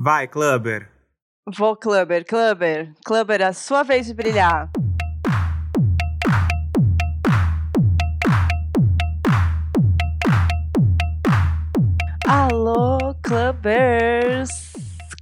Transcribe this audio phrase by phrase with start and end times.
[0.00, 0.88] Vai, Clubber.
[1.56, 2.94] Vou, Clubber, Clubber.
[3.04, 4.70] Clubber, a sua vez de brilhar.
[12.24, 14.72] Alô, Clubbers!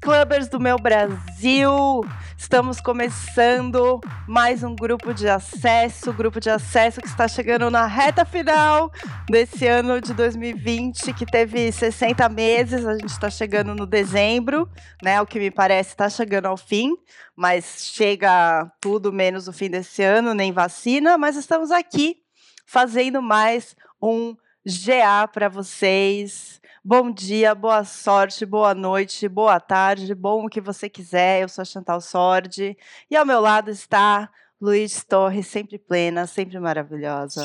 [0.03, 2.03] Clubbers do meu Brasil!
[2.47, 8.25] Estamos começando mais um grupo de acesso, grupo de acesso que está chegando na reta
[8.25, 8.89] final
[9.29, 14.71] desse ano de 2020, que teve 60 meses, a gente está chegando no dezembro,
[15.03, 15.21] né?
[15.21, 16.95] O que me parece está chegando ao fim,
[17.35, 22.19] mas chega tudo menos o fim desse ano, nem vacina, mas estamos aqui
[22.65, 30.47] fazendo mais um GA para vocês Bom dia, boa sorte, boa noite, boa tarde, bom
[30.47, 31.43] o que você quiser.
[31.43, 32.77] Eu sou a Chantal Sordi
[33.11, 37.45] e ao meu lado está Luiz Torres, sempre plena, sempre maravilhosa.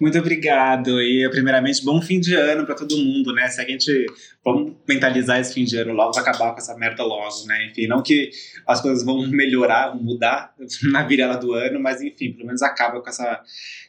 [0.00, 1.02] Muito obrigado.
[1.02, 3.46] E, primeiramente, bom fim de ano para todo mundo, né?
[3.48, 4.06] Se a gente.
[4.42, 7.66] Vamos mentalizar esse fim de ano logo, acabar com essa merda logo, né?
[7.66, 8.30] Enfim, não que
[8.66, 10.54] as coisas vão melhorar, vão mudar
[10.90, 13.42] na virada do ano, mas enfim, pelo menos acaba com essa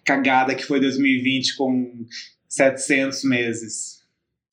[0.03, 2.05] cagada que foi 2020 com
[2.50, 3.98] 700 meses.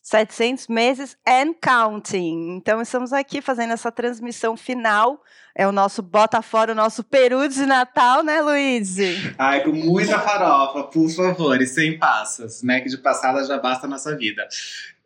[0.06, 2.54] 700 meses and counting.
[2.54, 5.20] Então, estamos aqui fazendo essa transmissão final.
[5.52, 8.98] É o nosso bota fora, o nosso peru de Natal, né, Luiz?
[9.36, 12.80] Ai, com muita farofa, por favor, e sem passas, né?
[12.80, 14.46] Que de passada já basta a nossa vida.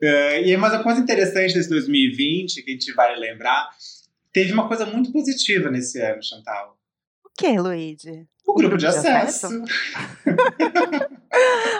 [0.03, 3.71] Uh, e mais uma coisa interessante desse 2020, que a gente vai lembrar,
[4.31, 6.77] teve uma coisa muito positiva nesse ano, Chantal.
[7.25, 8.27] O que, Luigi?
[8.51, 9.47] O grupo de acesso.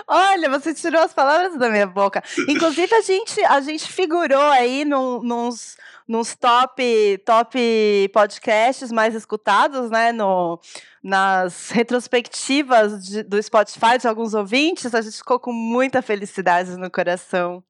[0.07, 2.23] Olha, você tirou as palavras da minha boca.
[2.47, 5.77] Inclusive, a gente, a gente figurou aí num, nos,
[6.07, 10.11] nos top, top podcasts mais escutados, né?
[10.11, 10.59] No,
[11.03, 14.95] nas retrospectivas de, do Spotify de alguns ouvintes.
[14.95, 17.63] A gente ficou com muita felicidade no coração.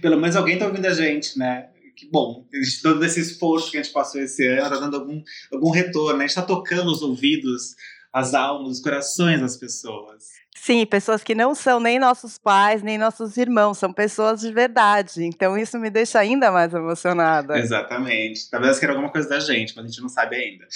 [0.00, 1.68] Pelo menos alguém tá ouvindo a gente, né?
[1.94, 2.46] que bom,
[2.82, 6.24] todo esse esforço que a gente passou esse ano, tá dando algum, algum retorno, né?
[6.24, 7.74] a gente tá tocando os ouvidos
[8.12, 10.24] as almas, os corações das pessoas.
[10.54, 15.24] Sim, pessoas que não são nem nossos pais, nem nossos irmãos, são pessoas de verdade.
[15.24, 17.58] Então isso me deixa ainda mais emocionada.
[17.58, 18.50] Exatamente.
[18.50, 20.66] Talvez elas queiram alguma coisa da gente, mas a gente não sabe ainda.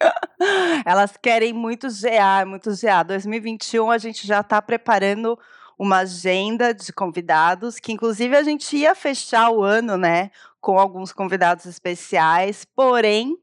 [0.84, 3.02] elas querem muito GA, muito GA.
[3.02, 5.38] 2021 a gente já está preparando
[5.78, 10.30] uma agenda de convidados, que inclusive a gente ia fechar o ano, né,
[10.60, 13.36] com alguns convidados especiais, porém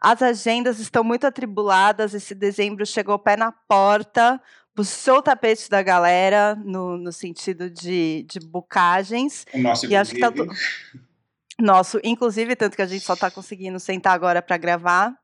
[0.00, 2.14] as agendas estão muito atribuladas.
[2.14, 4.40] Esse dezembro chegou pé na porta,
[4.74, 9.44] puxou o tapete da galera no, no sentido de, de bucagens.
[9.52, 10.32] O nosso, e acho que tá
[11.58, 15.14] Nosso, inclusive, tanto que a gente só está conseguindo sentar agora para gravar,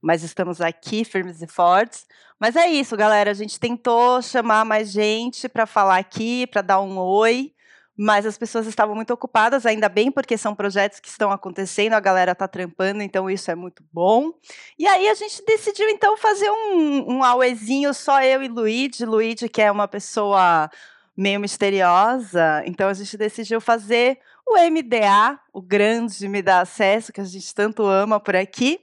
[0.00, 2.06] mas estamos aqui firmes e fortes.
[2.38, 3.30] Mas é isso, galera.
[3.30, 7.52] A gente tentou chamar mais gente para falar aqui, para dar um oi
[8.02, 12.00] mas as pessoas estavam muito ocupadas, ainda bem, porque são projetos que estão acontecendo, a
[12.00, 14.32] galera está trampando, então isso é muito bom.
[14.78, 19.04] E aí a gente decidiu, então, fazer um, um auezinho só eu e Luigi.
[19.04, 20.70] Luigi, que é uma pessoa
[21.14, 24.16] meio misteriosa, então a gente decidiu fazer
[24.48, 28.80] o MDA, o grande Me Dá Acesso, que a gente tanto ama por aqui,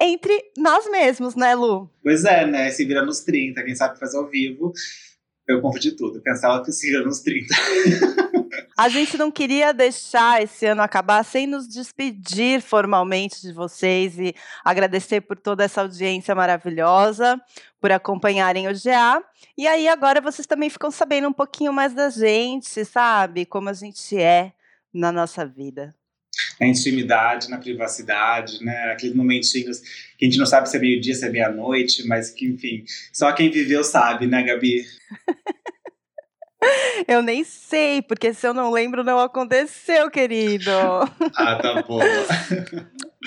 [0.00, 1.88] entre nós mesmos, né, Lu?
[2.02, 2.68] Pois é, né?
[2.72, 4.72] Se vira nos 30, quem sabe fazer ao vivo.
[5.46, 6.20] Eu confundi tudo.
[6.20, 7.54] Pensava que se vira nos 30.
[8.76, 14.34] A gente não queria deixar esse ano acabar sem nos despedir formalmente de vocês e
[14.64, 17.40] agradecer por toda essa audiência maravilhosa,
[17.80, 19.22] por acompanharem o GA.
[19.56, 23.46] E aí agora vocês também ficam sabendo um pouquinho mais da gente, sabe?
[23.46, 24.52] Como a gente é
[24.92, 25.94] na nossa vida.
[26.60, 28.92] Na intimidade, na privacidade, né?
[28.92, 29.80] Aqueles momentinhos
[30.18, 33.32] que a gente não sabe se é meio-dia, se é meia-noite, mas que, enfim, só
[33.32, 34.84] quem viveu sabe, né, Gabi?
[37.06, 40.70] Eu nem sei, porque se eu não lembro, não aconteceu, querido.
[41.36, 42.00] Ah, tá bom.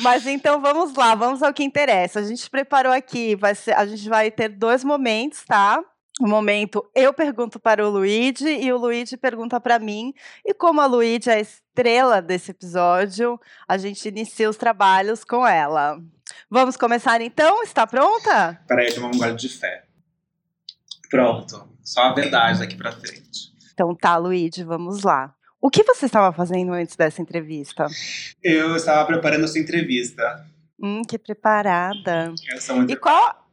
[0.01, 2.19] Mas então vamos lá, vamos ao que interessa.
[2.19, 5.83] A gente preparou aqui, vai ser, a gente vai ter dois momentos, tá?
[6.19, 10.13] O momento eu pergunto para o Luigi e o Luigi pergunta para mim.
[10.45, 15.47] E como a Luigi é a estrela desse episódio, a gente inicia os trabalhos com
[15.47, 15.97] ela.
[16.49, 17.63] Vamos começar então?
[17.63, 18.59] Está pronta?
[18.67, 19.85] Peraí, tomar um gole de fé.
[21.09, 21.69] Pronto.
[21.89, 23.51] Só a verdade daqui para frente.
[23.73, 25.33] Então tá, Luigi, vamos lá.
[25.59, 27.87] O que você estava fazendo antes dessa entrevista?
[28.43, 30.45] Eu estava preparando essa entrevista.
[30.79, 32.31] Hum, que preparada.
[32.53, 33.49] Eu sou muito E qual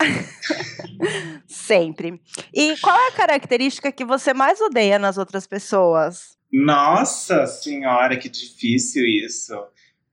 [1.46, 2.20] Sempre.
[2.52, 6.36] E qual é a característica que você mais odeia nas outras pessoas?
[6.52, 9.54] Nossa senhora, que difícil isso.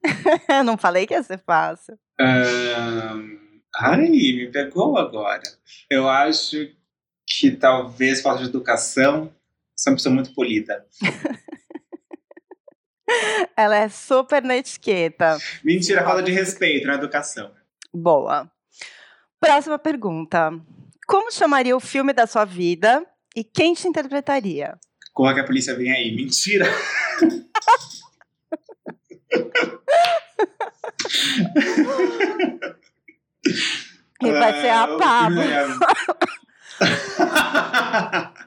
[0.63, 1.98] Não falei que ia ser fácil.
[2.21, 3.48] Um...
[3.80, 5.42] Ai, me pegou agora.
[5.89, 6.76] Eu acho
[7.27, 9.31] que talvez falta de educação,
[9.77, 10.85] sou uma pessoa muito polida.
[13.56, 15.38] Ela é super na etiqueta.
[15.63, 17.51] Mentira, falta de respeito na educação.
[17.94, 18.50] Boa.
[19.39, 20.51] Próxima pergunta.
[21.06, 24.77] Como chamaria o filme da sua vida e quem te interpretaria?
[25.13, 26.15] Corra que a polícia vem aí.
[26.15, 26.65] Mentira!
[34.21, 35.41] E vai ser a Ah, o Pablo.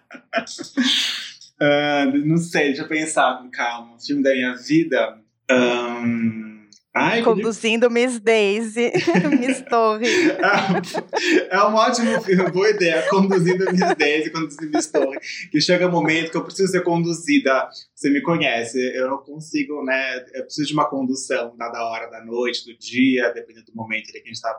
[1.62, 3.94] Ah, não sei, deixa eu pensar com calma.
[3.94, 5.18] O filme da minha vida.
[5.50, 6.50] Ahn,
[6.92, 8.90] Ai, que Conduzindo Miss Daisy,
[9.38, 10.06] Miss Torre.
[11.50, 13.02] É um ótimo filme, boa ideia.
[13.08, 15.18] Conduzindo Miss Daisy, conduzindo Miss Torre.
[15.52, 17.68] Que chega um momento que eu preciso ser conduzida.
[17.94, 20.24] Você me conhece, eu não consigo, né?
[20.34, 24.10] Eu preciso de uma condução, dada a hora da noite, do dia, dependendo do momento
[24.10, 24.56] que a gente tá,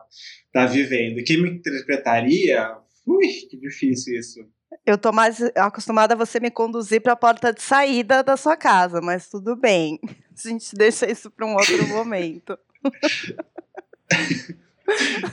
[0.53, 1.21] tá vivendo.
[1.25, 2.77] Quem me interpretaria?
[3.05, 4.39] Ui, que difícil isso.
[4.85, 8.55] Eu tô mais acostumada a você me conduzir para a porta de saída da sua
[8.55, 9.99] casa, mas tudo bem.
[10.43, 12.57] A gente deixa isso para um outro momento.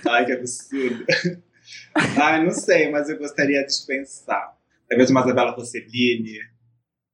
[0.06, 1.06] Ai, que absurdo.
[2.20, 4.54] Ai, não sei, mas eu gostaria de pensar.
[4.88, 6.40] Talvez uma Isabela Rossellini,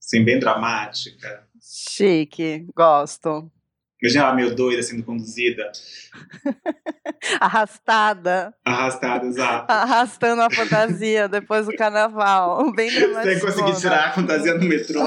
[0.02, 1.46] assim, bem dramática.
[1.60, 3.50] Chique, gosto.
[4.02, 5.70] Imagina ela meio doida sendo conduzida,
[7.44, 9.70] Arrastada, arrastada, exato.
[9.70, 12.72] arrastando a fantasia depois do carnaval.
[12.72, 13.34] Bem dramático.
[13.34, 15.02] Sem conseguir tirar a fantasia no metrô.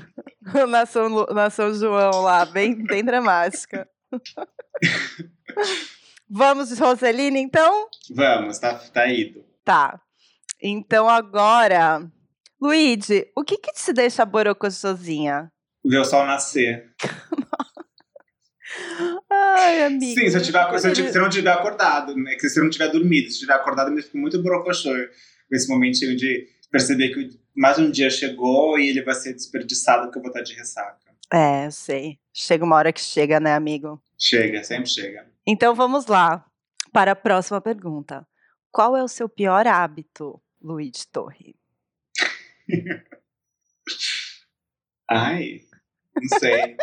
[0.66, 3.86] na São, na São João lá, bem, bem dramática.
[6.30, 7.88] Vamos Roseline, então?
[8.10, 9.44] Vamos, tá, tá ido.
[9.62, 10.00] Tá.
[10.62, 12.10] Então agora,
[12.58, 15.52] Luigi, o que que te deixa borocochosinha?
[15.84, 16.94] Ver o sol nascer.
[19.30, 20.20] Ai, amiga.
[20.20, 22.34] Sim, se eu, tiver, se, eu, poderia- se eu não tiver acordado, né?
[22.36, 25.54] Que se eu não tiver dormido, se eu tiver acordado, eu fico muito borocochô com
[25.56, 30.18] esse momentinho de perceber que mais um dia chegou e ele vai ser desperdiçado porque
[30.18, 30.98] eu vou estar de ressaca.
[31.32, 32.18] É, eu sei.
[32.32, 34.00] Chega uma hora que chega, né, amigo?
[34.18, 35.26] Chega, sempre chega.
[35.46, 36.44] Então vamos lá
[36.92, 38.26] para a próxima pergunta.
[38.70, 41.56] Qual é o seu pior hábito, Luigi Torre?
[45.08, 45.60] Ai,
[46.14, 46.76] não sei.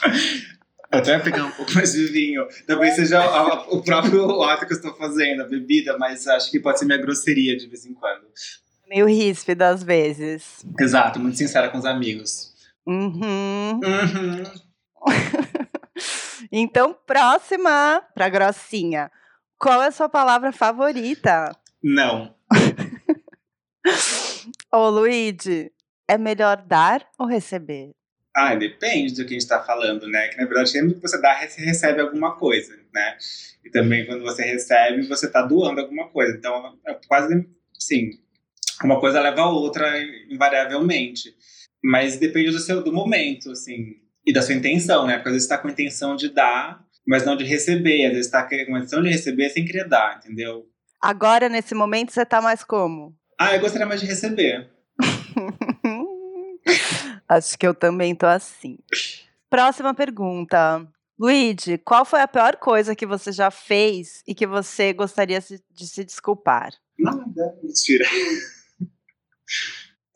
[0.92, 2.46] Eu até ia pegar um pouco mais de vinho.
[2.66, 6.58] Talvez seja a- o próprio ato que eu estou fazendo, a bebida, mas acho que
[6.58, 8.26] pode ser minha grosseria de vez em quando.
[8.88, 10.64] Meio ríspido às vezes.
[10.78, 12.52] Exato, muito sincera com os amigos.
[12.86, 13.80] Uhum.
[13.84, 14.42] Uhum.
[16.50, 19.10] Então, próxima para grossinha.
[19.58, 21.54] Qual é a sua palavra favorita?
[21.82, 22.34] Não.
[24.72, 25.70] Ô, Luigi,
[26.08, 27.92] é melhor dar ou receber?
[28.34, 30.28] Ah, depende do que a gente está falando, né?
[30.28, 33.16] Que na verdade, sempre que você dá, você recebe alguma coisa, né?
[33.64, 36.36] E também quando você recebe, você está doando alguma coisa.
[36.36, 37.46] Então, é quase,
[37.78, 38.10] sim,
[38.84, 39.86] uma coisa leva a outra
[40.30, 41.34] invariavelmente.
[41.82, 45.14] Mas depende do seu do momento, assim, e da sua intenção, né?
[45.16, 48.06] Porque às vezes você está com a intenção de dar, mas não de receber.
[48.06, 50.66] Às vezes está com a intenção de receber sem querer dar, entendeu?
[51.02, 53.14] Agora, nesse momento, você tá mais como?
[53.38, 54.68] Ah, eu gostaria mais de receber.
[57.30, 58.76] Acho que eu também tô assim.
[59.48, 60.84] Próxima pergunta.
[61.16, 65.86] Luigi, qual foi a pior coisa que você já fez e que você gostaria de
[65.86, 66.72] se desculpar?
[66.98, 68.04] Nada, mentira.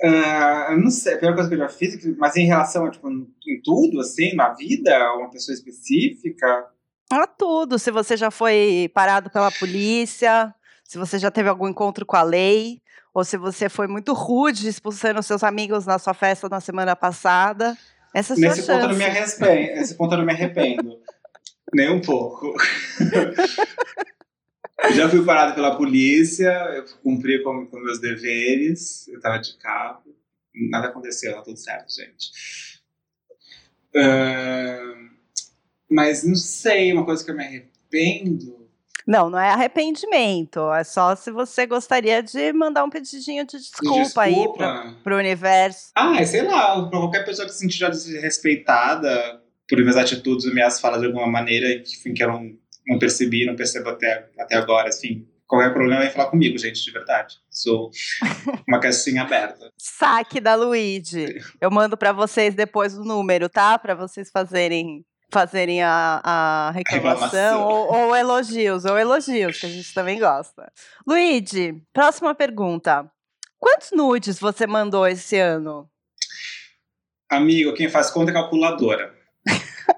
[0.03, 3.09] Eu não sei, a pior coisa que eu já fiz, mas em relação a, tipo,
[3.09, 6.67] em tudo, assim, na vida, uma pessoa específica,
[7.11, 7.79] Ah, tudo.
[7.79, 10.55] Se você já foi parado pela polícia,
[10.85, 12.83] se você já teve algum encontro com a lei,
[13.15, 17.79] ou se você foi muito rude expulsando seus amigos na sua festa na semana passada.
[18.13, 19.43] Essa é a sua nesse ponto, eu não me chance.
[19.45, 20.99] arrependo, nesse ponto eu não me arrependo.
[21.73, 22.55] Nem um pouco.
[24.95, 30.03] já fui parado pela polícia, eu cumpri com, com meus deveres, eu tava de carro,
[30.71, 32.31] nada aconteceu, tá tudo certo, gente.
[33.97, 34.95] Ah,
[35.91, 38.64] mas não sei, uma coisa que eu me arrependo.
[39.07, 40.73] Não, não é arrependimento.
[40.73, 44.97] É só se você gostaria de mandar um pedidinho de desculpa, aí Desculpa.
[45.03, 45.91] pro, universo.
[45.95, 50.81] Ah, sei lá, pra qualquer pessoa que se sentir já desrespeitada por minhas atitudes minhas
[50.81, 52.51] falas de alguma maneira que, enfim, que eu não,
[52.87, 55.27] não percebi, não percebo até, até agora, assim.
[55.47, 57.37] Qualquer problema vem falar comigo, gente, de verdade.
[57.51, 57.91] Sou
[58.67, 59.71] uma caixinha aberta.
[59.77, 61.39] Saque da Luigi.
[61.61, 63.79] Eu mando pra vocês depois o número, tá?
[63.79, 65.05] Pra vocês fazerem
[65.35, 67.63] fazerem a, a reclamação, Reclamação.
[67.65, 70.73] Ou, ou elogios, ou elogios, que a gente também gosta.
[71.05, 73.11] Luigi, próxima pergunta.
[73.59, 75.91] Quantos nudes você mandou esse ano?
[77.29, 79.13] Amigo, quem faz conta é calculadora.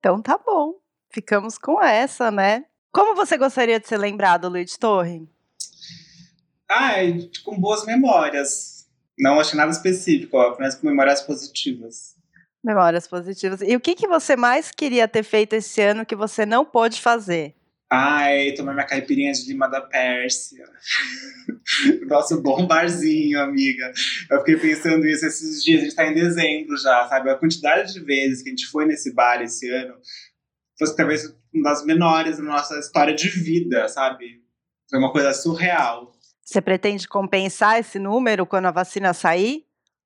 [0.00, 0.74] Então tá bom.
[1.10, 2.64] Ficamos com essa, né?
[2.92, 5.28] Como você gostaria de ser lembrado, Luigi Torre?
[6.70, 8.86] Ai, com boas memórias.
[9.18, 12.14] Não achei nada específico, ó, apenas com memórias positivas.
[12.62, 13.60] Memórias positivas.
[13.62, 17.00] E o que, que você mais queria ter feito esse ano que você não pôde
[17.00, 17.54] fazer?
[17.90, 20.64] Ai, tomar minha caipirinha de lima da Pérsia.
[22.06, 23.90] Nosso bom barzinho, amiga.
[24.30, 27.30] Eu fiquei pensando isso esses dias, a gente tá em dezembro já, sabe?
[27.30, 29.94] A quantidade de vezes que a gente foi nesse bar esse ano
[30.78, 34.42] fosse talvez uma das menores da nossa história de vida, sabe?
[34.90, 36.12] Foi uma coisa surreal.
[36.42, 39.64] Você pretende compensar esse número quando a vacina sair?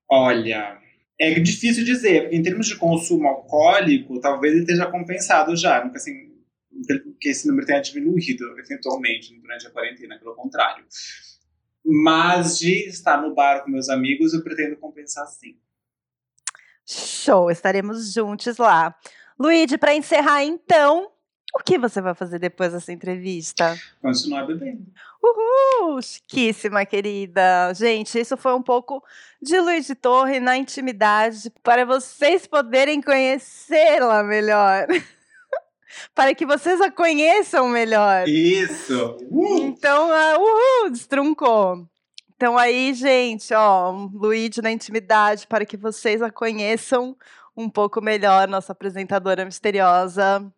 [0.08, 0.78] Olha,
[1.18, 5.84] é difícil dizer, porque em termos de consumo alcoólico, talvez ele esteja compensado já.
[5.84, 6.32] Nunca assim,
[7.20, 10.84] que esse número tenha diminuído eventualmente durante a quarentena, pelo contrário.
[11.84, 15.56] Mas de estar no bar com meus amigos, eu pretendo compensar sim.
[16.86, 18.94] Show, estaremos juntos lá.
[19.38, 21.11] Luíde, para encerrar então,
[21.54, 23.78] o que você vai fazer depois dessa entrevista?
[24.00, 24.86] Continuar bebendo.
[25.22, 26.00] Uhul!
[26.00, 27.72] Chiquíssima, querida.
[27.74, 29.04] Gente, isso foi um pouco
[29.40, 34.86] de Luiz de Torre na intimidade para vocês poderem conhecê-la melhor.
[36.14, 38.26] para que vocês a conheçam melhor.
[38.26, 39.18] Isso!
[39.30, 39.58] Uh!
[39.58, 41.86] Então, uh, uhul, destruncou.
[42.34, 47.14] Então aí, gente, ó, Luíde na intimidade, para que vocês a conheçam
[47.54, 50.50] um pouco melhor, nossa apresentadora misteriosa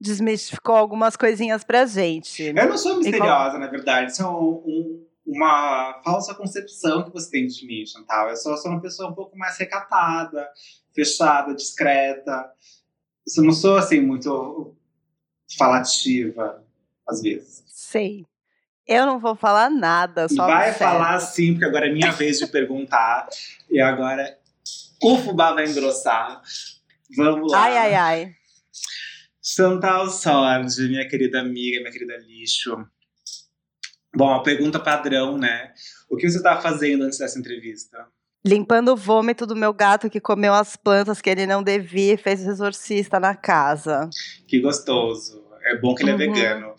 [0.00, 2.42] desmistificou algumas coisinhas pra gente.
[2.42, 4.12] Eu não sou misteriosa, na verdade.
[4.12, 8.30] Isso é um, um, uma falsa concepção que você tem de mim, Chantal.
[8.30, 10.48] Eu sou, sou uma pessoa um pouco mais recatada,
[10.94, 12.50] fechada, discreta.
[13.36, 14.74] Eu não sou, assim, muito
[15.56, 16.62] falativa,
[17.08, 17.64] às vezes.
[17.66, 18.24] Sei.
[18.86, 22.46] Eu não vou falar nada, só Vai falar sim, porque agora é minha vez de
[22.46, 23.26] perguntar.
[23.68, 24.38] E agora
[25.02, 26.40] o fubá vai engrossar.
[27.16, 27.62] Vamos lá.
[27.64, 28.34] Ai, ai, ai.
[29.56, 32.76] Chantal Sorge, minha querida amiga, minha querida lixo.
[34.14, 35.72] Bom, a pergunta padrão, né?
[36.10, 38.06] O que você estava fazendo antes dessa entrevista?
[38.44, 42.18] Limpando o vômito do meu gato que comeu as plantas que ele não devia e
[42.18, 44.10] fez exorcista na casa.
[44.46, 45.42] Que gostoso.
[45.64, 46.18] É bom que ele é uhum.
[46.18, 46.74] vegano.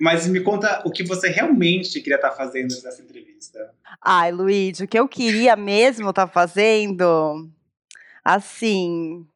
[0.00, 3.74] Mas me conta o que você realmente queria estar tá fazendo nessa entrevista.
[4.00, 7.50] Ai, Luíde, o que eu queria mesmo estar tá fazendo,
[8.24, 9.26] assim,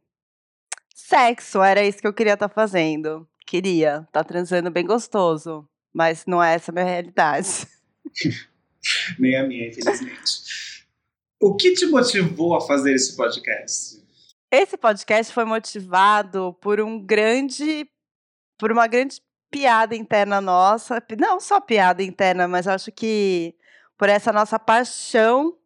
[1.09, 3.27] sexo, era isso que eu queria estar tá fazendo.
[3.47, 7.49] Queria estar tá transando bem gostoso, mas não é essa a minha realidade.
[9.19, 10.85] Nem a minha, infelizmente.
[11.41, 14.03] O que te motivou a fazer esse podcast?
[14.51, 17.89] Esse podcast foi motivado por um grande,
[18.59, 19.21] por uma grande
[19.51, 23.55] piada interna nossa, não só piada interna, mas acho que
[23.97, 25.57] por essa nossa paixão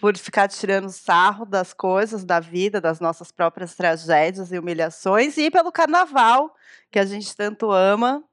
[0.00, 5.50] por ficar tirando sarro das coisas, da vida, das nossas próprias tragédias e humilhações, e
[5.50, 6.56] pelo carnaval,
[6.90, 8.24] que a gente tanto ama.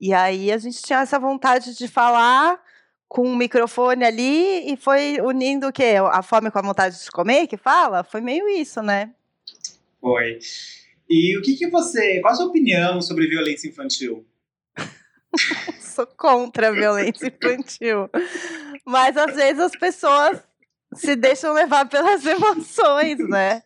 [0.00, 2.62] E aí a gente tinha essa vontade de falar
[3.08, 5.94] com um microfone ali e foi unindo o quê?
[6.12, 8.04] A fome com a vontade de comer, que fala?
[8.04, 9.12] Foi meio isso, né?
[10.00, 10.38] Foi.
[11.08, 12.20] E o que, que você.
[12.20, 14.24] Qual a sua opinião sobre violência infantil?
[15.80, 18.08] Sou contra a violência infantil.
[18.84, 20.42] Mas às vezes as pessoas
[20.94, 23.62] se deixam levar pelas emoções, né?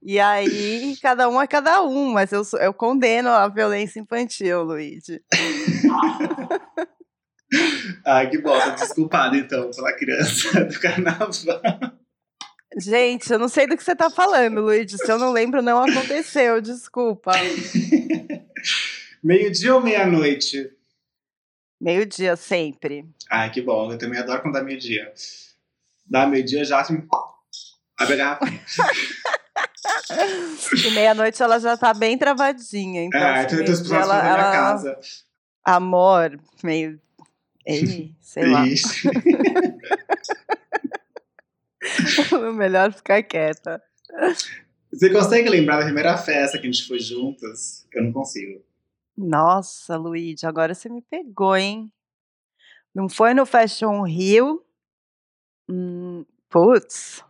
[0.00, 5.20] E aí, cada um é cada um, mas eu, eu condeno a violência infantil, Luigi.
[8.06, 8.72] Ai, que bosta.
[8.72, 11.30] Desculpado, então, pela criança do carnaval.
[12.76, 14.96] Gente, eu não sei do que você tá falando, Luigi.
[14.98, 16.60] Se eu não lembro, não aconteceu.
[16.60, 17.32] Desculpa.
[19.22, 20.70] Meio-dia ou meia-noite?
[21.80, 23.04] Meio-dia, sempre.
[23.30, 23.90] Ai, que bom.
[23.90, 25.12] Eu também adoro quando dá meio-dia
[26.08, 27.06] dá meio-dia já assim,
[27.98, 28.60] abre a garrafinha.
[30.86, 33.02] e meia-noite ela já tá bem travadinha.
[33.04, 34.52] Então, é, assim, eu tô ela, ela...
[34.52, 34.96] casa.
[35.64, 37.00] Amor, meio.
[37.66, 38.64] Ei, sei lá.
[42.54, 43.82] Melhor ficar quieta.
[44.92, 47.86] Você consegue lembrar da primeira festa que a gente foi juntas?
[47.92, 48.62] Eu não consigo.
[49.16, 51.92] Nossa, Luíde, agora você me pegou, hein?
[52.94, 54.64] Não foi no Fashion Rio,
[55.68, 57.22] Hum, putz,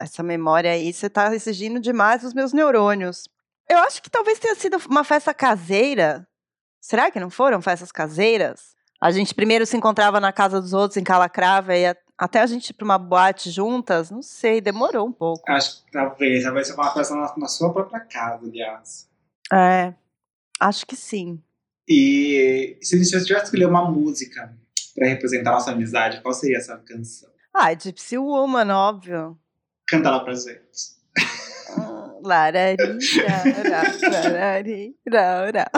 [0.00, 3.28] essa memória aí, você tá exigindo demais os meus neurônios.
[3.68, 6.26] Eu acho que talvez tenha sido uma festa caseira.
[6.80, 8.74] Será que não foram festas caseiras?
[9.00, 11.84] A gente primeiro se encontrava na casa dos outros em Calacrava e
[12.18, 15.42] até a gente ir para uma boate juntas, não sei, demorou um pouco.
[15.50, 19.08] Acho que talvez, talvez seja uma festa na, na sua própria casa, aliás.
[19.52, 19.92] É,
[20.60, 21.42] acho que sim.
[21.88, 24.56] E se você tivesse que escolher uma música
[24.94, 27.31] para representar a nossa amizade, qual seria essa canção?
[27.54, 29.38] Ah, Gypsy Woman, óbvio.
[29.86, 30.92] Canta lá pra gente.
[31.76, 32.76] Ah, larari,
[33.16, 35.70] larari, larari, larari.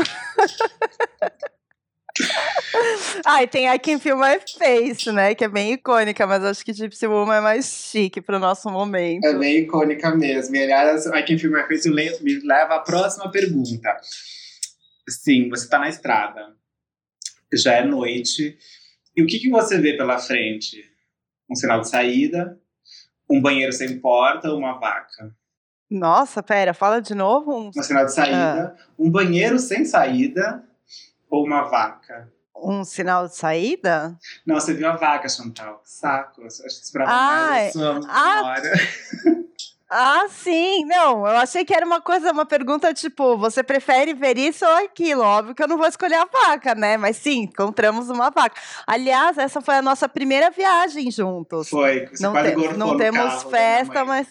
[3.25, 5.35] Ah, e tem I Can Feel My Face, né?
[5.35, 9.25] Que é bem icônica, mas acho que Gypsy Woman é mais chique pro nosso momento.
[9.25, 10.55] É bem icônica mesmo.
[10.55, 13.97] E aliás, I Can Feel My Face me leva à próxima pergunta.
[15.09, 16.55] Sim, você tá na estrada.
[17.53, 18.57] Já é noite.
[19.17, 20.85] E o que, que você vê pela frente?
[21.51, 22.59] Um sinal de saída,
[23.29, 25.35] um banheiro sem porta ou uma vaca?
[25.91, 27.53] Nossa, pera, fala de novo.
[27.53, 28.87] Um, um sinal de saída, ah.
[28.99, 30.65] um banheiro sem saída
[31.31, 32.33] ou uma vaca?
[32.57, 34.17] Um sinal de saída?
[34.47, 35.83] Não, você viu a vaca, Chantal.
[35.85, 36.45] Saco.
[36.47, 38.63] Acho que esperava ah, mais sua ah,
[39.97, 40.85] Ah, sim.
[40.87, 44.77] Não, eu achei que era uma coisa, uma pergunta tipo, você prefere ver isso ou
[44.85, 45.23] aquilo?
[45.23, 46.97] Óbvio que eu não vou escolher a vaca, né?
[46.97, 48.61] Mas sim, encontramos uma vaca.
[48.89, 51.69] Aliás, essa foi a nossa primeira viagem juntos.
[51.69, 52.09] Foi.
[52.09, 54.27] Você não, te, não temos festa, mas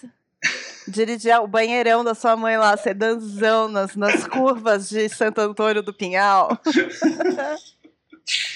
[0.86, 5.94] dirigir o banheirão da sua mãe lá, sedanzão nas, nas curvas de Santo Antônio do
[5.94, 6.60] Pinhal.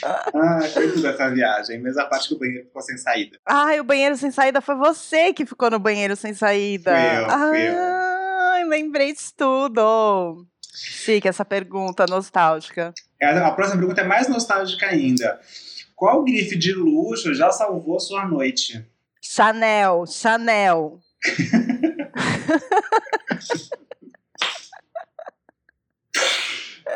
[0.04, 3.38] ah, foi tudo essa viagem, mesmo a parte que o banheiro ficou sem saída.
[3.46, 6.92] Ai, o banheiro sem saída foi você que ficou no banheiro sem saída.
[6.92, 10.46] Fui eu, fui Ai, lembrei de tudo.
[10.74, 12.94] Chique essa pergunta nostálgica.
[13.22, 15.40] A próxima pergunta é mais nostálgica ainda.
[15.96, 18.86] Qual grife de luxo já salvou sua noite?
[19.20, 21.00] Chanel, Chanel.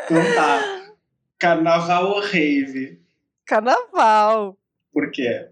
[0.04, 0.82] então tá.
[1.42, 3.02] Carnaval ou rave?
[3.44, 4.56] Carnaval.
[4.92, 5.48] Por quê?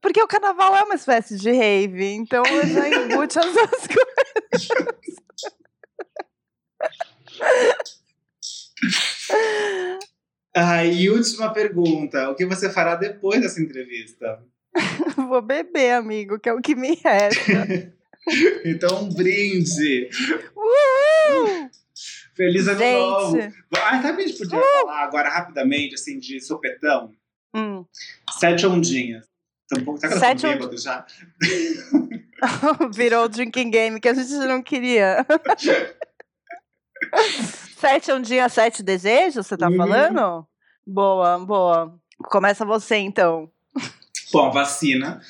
[0.00, 4.70] Porque o carnaval é uma espécie de rave, então eu já embute as duas coisas.
[10.54, 14.40] Ah, e última pergunta: o que você fará depois dessa entrevista?
[15.16, 17.92] Vou beber, amigo, que é o que me resta.
[18.64, 20.10] então, um brinde!
[20.54, 21.70] Uhul!
[22.34, 22.98] Feliz ano gente.
[22.98, 23.38] novo!
[23.76, 24.62] Ah, a gente podia uh!
[24.62, 27.12] falar agora rapidamente, assim, de sopetão?
[27.54, 27.84] Hum.
[28.38, 29.24] Sete ondinhas.
[29.68, 31.06] Tô um pouco, tá Sete bêbado já?
[32.92, 35.24] Virou o drinking game que a gente não queria.
[37.78, 39.76] sete ondinhas, sete desejos, você tá uhum.
[39.76, 40.46] falando?
[40.86, 41.98] Boa, boa.
[42.24, 43.50] Começa você, então.
[44.32, 45.20] Bom, vacina.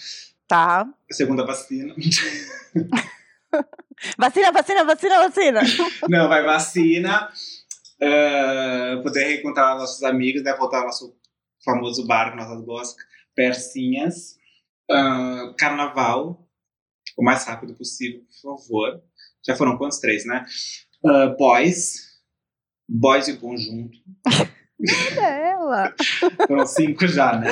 [0.49, 0.88] Tá.
[1.11, 1.95] Segunda vacina.
[4.19, 5.61] vacina, vacina, vacina, vacina.
[6.09, 7.31] Não, vai vacina.
[8.01, 10.55] Uh, poder reencontrar nossos amigos, né?
[10.55, 11.17] Voltar ao nosso
[11.65, 12.95] famoso bar nossas boas
[13.35, 14.37] persinhas.
[14.91, 16.47] Uh, carnaval,
[17.17, 19.03] o mais rápido possível, por favor.
[19.47, 19.99] Já foram quantos?
[19.99, 20.45] Três, né?
[21.03, 22.15] Uh, boys.
[22.89, 23.99] Boys em conjunto.
[25.19, 25.95] Ela.
[26.47, 27.49] foram cinco já, né?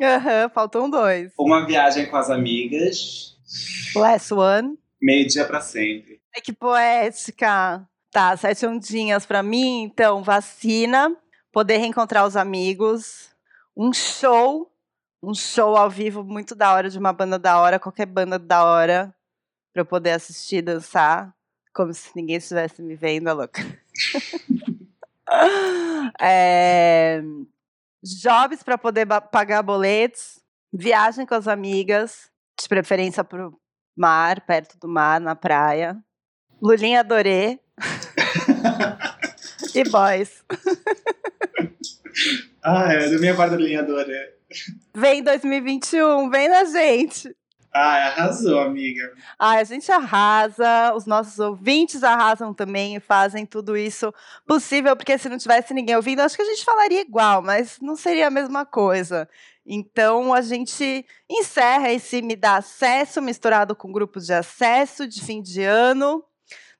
[0.00, 1.32] Aham, uhum, faltam dois.
[1.38, 3.36] Uma viagem com as amigas.
[3.94, 4.78] Last one.
[5.02, 6.22] Meio dia pra sempre.
[6.32, 7.84] Ai, que poética.
[8.12, 11.16] Tá, sete ondinhas pra mim, então, vacina,
[11.50, 13.30] poder reencontrar os amigos,
[13.74, 14.70] um show,
[15.22, 18.64] um show ao vivo muito da hora, de uma banda da hora, qualquer banda da
[18.64, 19.14] hora,
[19.72, 21.34] pra eu poder assistir, dançar,
[21.74, 23.62] como se ninguém estivesse me vendo, a louca.
[26.20, 27.22] é,
[28.02, 30.38] jobs para poder pagar boletos,
[30.70, 33.58] viagem com as amigas, de preferência pro
[33.96, 35.96] mar, perto do mar, na praia.
[36.60, 37.58] Lulinha adorei.
[39.74, 40.44] e boys.
[42.62, 44.32] ah, é, do minha parte Lulinha adorei.
[44.94, 47.34] Vem 2021, vem na gente.
[47.74, 49.14] Ah, arrasou, amiga.
[49.38, 54.12] Ah, a gente arrasa, os nossos ouvintes arrasam também e fazem tudo isso
[54.46, 57.96] possível, porque se não tivesse ninguém ouvindo, acho que a gente falaria igual, mas não
[57.96, 59.26] seria a mesma coisa.
[59.64, 65.40] Então a gente encerra esse Me Dá Acesso misturado com grupos de acesso de fim
[65.40, 66.24] de ano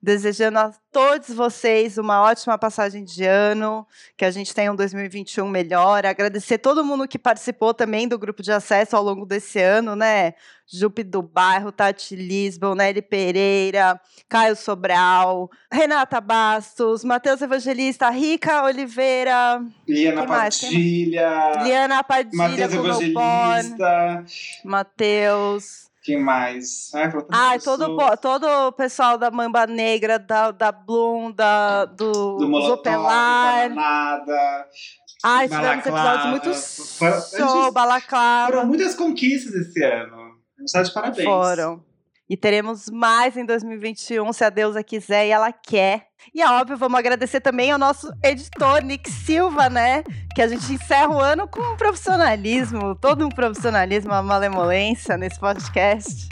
[0.02, 3.86] desejando a todos vocês uma ótima passagem de ano,
[4.16, 6.04] que a gente tenha um 2021 melhor.
[6.04, 10.34] Agradecer todo mundo que participou também do grupo de acesso ao longo desse ano, né?
[10.66, 19.62] Jupe do Bairro, Tati Lisbon, Nelly Pereira, Caio Sobral, Renata Bastos, Matheus Evangelista, Rica Oliveira.
[19.86, 21.62] Liana Padilha.
[21.62, 24.24] Liana Padilha, Matheus Evangelista.
[24.64, 25.91] Matheus.
[26.02, 26.90] Quem mais?
[27.30, 33.72] Ai, todo, todo o pessoal da Mamba Negra, da, da Bloom, da, do, do Zopelar.
[33.72, 34.66] Nada.
[35.22, 38.52] Ai, tivemos episódios muito show, Balaclava.
[38.52, 40.32] Foram muitas conquistas esse ano.
[40.64, 41.24] Está de parabéns.
[41.24, 41.84] Foram.
[42.32, 46.06] E teremos mais em 2021, se a deusa quiser e ela quer.
[46.34, 50.02] E é óbvio, vamos agradecer também ao nosso editor, Nick Silva, né?
[50.34, 55.38] Que a gente encerra o ano com um profissionalismo, todo um profissionalismo, uma malemolência nesse
[55.38, 56.26] podcast.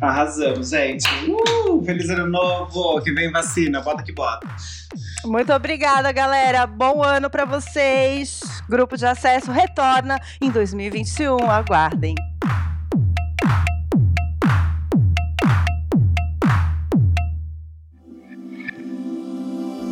[0.00, 1.04] Arrasamos, gente.
[1.28, 4.46] Uh, feliz ano novo, que vem vacina, bota que bota.
[5.24, 6.64] Muito obrigada, galera.
[6.64, 8.40] Bom ano para vocês.
[8.68, 11.50] Grupo de acesso retorna em 2021.
[11.50, 12.14] Aguardem.